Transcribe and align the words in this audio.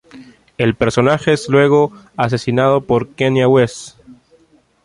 El 0.57 0.73
personaje 0.73 1.31
es 1.31 1.47
luego 1.47 1.91
asesinado 2.17 2.81
por 2.87 3.13
Kanye 3.13 3.45
West. 3.45 3.99